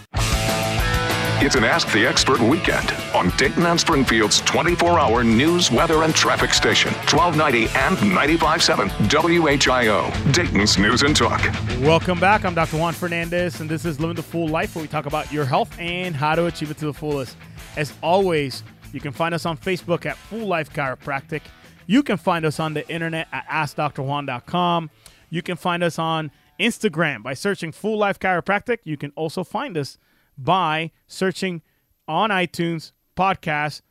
[1.41, 6.13] It's an Ask the Expert weekend on Dayton and Springfield's 24 hour news, weather, and
[6.13, 11.41] traffic station, 1290 and 95.7 WHIO, Dayton's News and Talk.
[11.79, 12.43] Welcome back.
[12.43, 12.77] I'm Dr.
[12.77, 15.73] Juan Fernandez, and this is Living the Full Life, where we talk about your health
[15.79, 17.37] and how to achieve it to the fullest.
[17.77, 18.61] As always,
[18.91, 21.43] you can find us on Facebook at Full Life Chiropractic.
[21.87, 24.89] You can find us on the internet at AskDrJuan.com.
[25.29, 28.79] You can find us on Instagram by searching Full Life Chiropractic.
[28.83, 29.97] You can also find us
[30.39, 31.61] by searching
[32.07, 33.81] on iTunes podcast,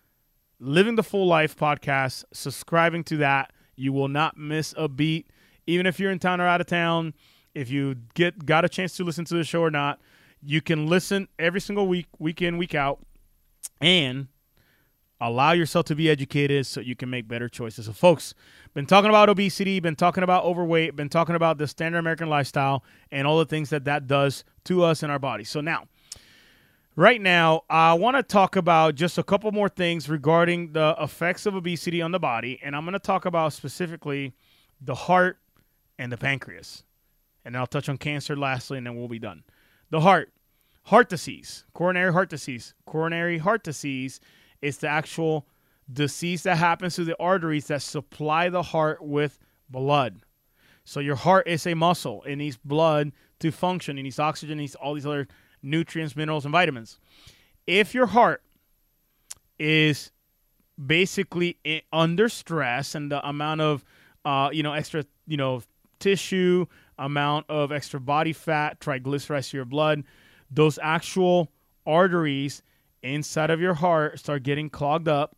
[0.58, 3.52] Living the Full Life podcast, subscribing to that.
[3.76, 5.30] You will not miss a beat.
[5.66, 7.14] Even if you're in town or out of town,
[7.54, 10.00] if you get got a chance to listen to the show or not,
[10.42, 13.00] you can listen every single week, week in, week out,
[13.80, 14.28] and
[15.20, 17.86] allow yourself to be educated so you can make better choices.
[17.86, 18.34] So, folks,
[18.74, 22.84] been talking about obesity, been talking about overweight, been talking about the standard American lifestyle
[23.10, 25.44] and all the things that that does to us in our body.
[25.44, 25.84] So now,
[26.98, 31.46] right now, I want to talk about just a couple more things regarding the effects
[31.46, 34.34] of obesity on the body, and I'm going to talk about specifically
[34.80, 35.38] the heart
[35.96, 36.82] and the pancreas.
[37.44, 39.44] And I'll touch on cancer lastly, and then we'll be done.
[39.90, 40.32] The heart,
[40.86, 42.74] heart disease, coronary heart disease.
[42.84, 44.18] Coronary heart disease
[44.60, 45.46] is the actual
[45.90, 49.38] disease that happens to the arteries that supply the heart with
[49.70, 50.22] blood.
[50.82, 52.24] So your heart is a muscle.
[52.24, 53.98] It needs blood to function.
[53.98, 54.58] It needs oxygen.
[54.58, 55.28] It needs all these other
[55.62, 56.98] nutrients, minerals, and vitamins.
[57.66, 58.42] If your heart
[59.58, 60.10] is
[60.84, 61.58] basically
[61.92, 63.84] under stress and the amount of
[64.24, 65.62] uh, you know extra you know
[65.98, 66.66] tissue,
[66.98, 70.04] amount of extra body fat, triglycerides to your blood,
[70.50, 71.48] those actual
[71.86, 72.62] arteries
[73.02, 75.36] inside of your heart start getting clogged up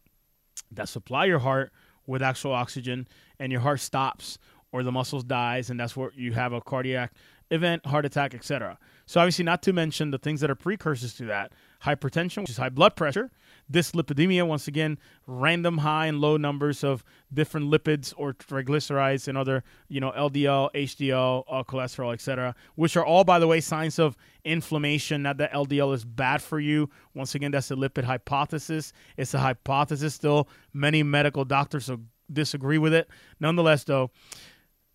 [0.72, 1.72] that supply your heart
[2.06, 3.06] with actual oxygen
[3.38, 4.38] and your heart stops
[4.72, 7.12] or the muscles dies and that's where you have a cardiac
[7.50, 8.78] event heart attack etc
[9.10, 11.50] so obviously not to mention the things that are precursors to that.
[11.82, 13.32] Hypertension which is high blood pressure.
[13.72, 17.02] Dyslipidemia once again random high and low numbers of
[17.34, 23.04] different lipids or triglycerides and other you know ldl hdl uh, cholesterol etc which are
[23.04, 25.24] all by the way signs of inflammation.
[25.24, 26.88] Not that ldl is bad for you.
[27.12, 28.92] Once again that's a lipid hypothesis.
[29.16, 30.48] It's a hypothesis still.
[30.72, 31.90] Many medical doctors
[32.32, 33.08] disagree with it.
[33.40, 34.12] Nonetheless though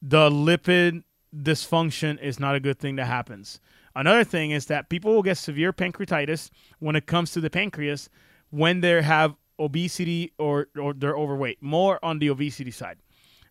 [0.02, 1.04] the lipid
[1.42, 3.60] dysfunction is not a good thing that happens
[3.96, 8.10] Another thing is that people will get severe pancreatitis when it comes to the pancreas
[8.50, 12.98] when they have obesity or, or they're overweight, more on the obesity side,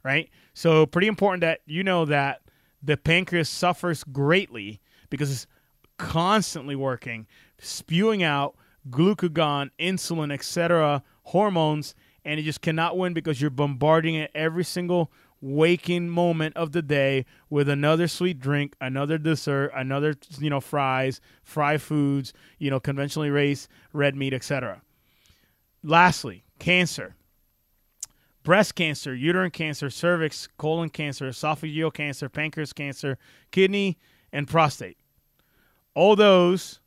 [0.02, 0.28] right?
[0.52, 2.42] So, pretty important that you know that
[2.82, 5.46] the pancreas suffers greatly because it's
[5.96, 7.26] constantly working,
[7.58, 8.54] spewing out
[8.90, 11.94] glucagon, insulin, etc., hormones,
[12.26, 15.10] and it just cannot win because you're bombarding it every single
[15.44, 21.20] waking moment of the day with another sweet drink, another dessert, another you know fries,
[21.42, 24.80] fry foods, you know conventionally raised red meat, etc.
[25.82, 27.14] Lastly, cancer.
[28.42, 33.18] Breast cancer, uterine cancer, cervix, colon cancer, esophageal cancer, pancreas cancer,
[33.50, 33.98] kidney,
[34.32, 34.98] and prostate.
[35.94, 36.80] All those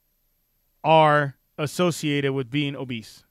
[0.84, 3.24] are associated with being obese.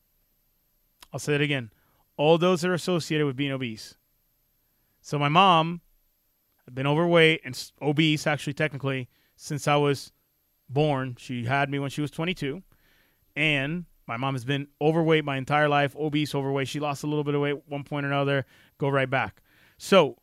[1.12, 1.70] I'll say it again.
[2.16, 3.96] All those are associated with being obese.
[5.06, 5.82] So my mom
[6.64, 10.10] had been overweight and obese, actually, technically, since I was
[10.68, 11.14] born.
[11.16, 12.64] She had me when she was 22.
[13.36, 16.66] And my mom has been overweight my entire life, obese, overweight.
[16.66, 18.46] She lost a little bit of weight one point or another,
[18.78, 19.42] go right back.
[19.78, 20.16] So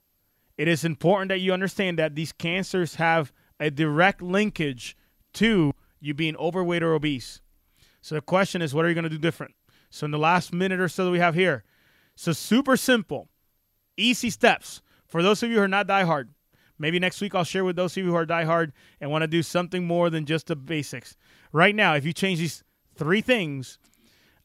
[0.57, 3.31] it is important that you understand that these cancers have
[3.61, 4.97] a direct linkage
[5.35, 5.71] to
[6.01, 7.39] you being overweight or obese.
[8.01, 9.55] So the question is, what are you going to do different?
[9.89, 11.63] So in the last minute or so that we have here,
[12.17, 13.29] so super simple.
[13.97, 14.81] Easy steps.
[15.07, 16.29] For those of you who are not diehard,
[16.79, 19.27] maybe next week I'll share with those of you who are diehard and want to
[19.27, 21.15] do something more than just the basics.
[21.51, 22.63] Right now, if you change these
[22.95, 23.77] three things,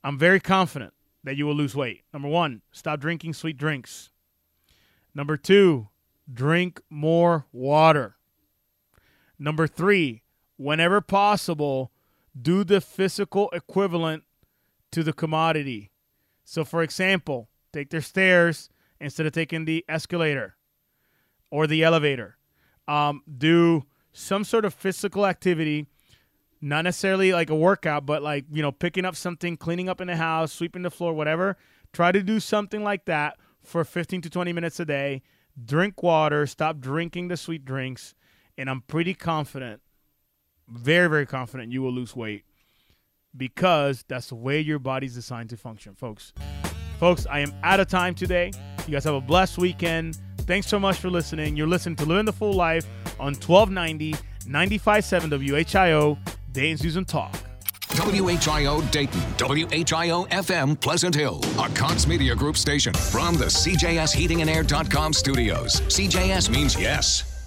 [0.04, 0.92] I'm very confident
[1.24, 2.02] that you will lose weight.
[2.12, 4.10] Number one, stop drinking sweet drinks.
[5.14, 5.88] Number two,
[6.32, 8.16] drink more water.
[9.38, 10.22] Number three,
[10.56, 11.92] whenever possible,
[12.40, 14.24] do the physical equivalent
[14.92, 15.90] to the commodity.
[16.44, 18.68] So, for example, take their stairs
[19.00, 20.56] instead of taking the escalator
[21.50, 22.36] or the elevator.
[22.86, 25.86] Um, do some sort of physical activity,
[26.60, 30.08] not necessarily like a workout, but like, you know, picking up something, cleaning up in
[30.08, 31.56] the house, sweeping the floor, whatever.
[31.92, 35.22] Try to do something like that for 15 to 20 minutes a day.
[35.62, 38.14] Drink water, stop drinking the sweet drinks,
[38.56, 39.80] and I'm pretty confident,
[40.68, 42.44] very, very confident you will lose weight
[43.36, 46.32] because that's the way your body's designed to function, folks.
[46.98, 48.50] Folks, I am out of time today.
[48.86, 50.18] You guys have a blessed weekend.
[50.38, 51.56] Thanks so much for listening.
[51.56, 52.86] You're listening to Living the Full Life
[53.20, 54.14] on 1290
[54.46, 56.18] 957 WHIO,
[56.96, 57.32] and Talk.
[57.90, 64.40] WHIO Dayton, WHIO FM Pleasant Hill, a Cox Media Group station from the CJS Heating
[64.40, 65.80] and Air.com studios.
[65.82, 67.37] CJS means yes.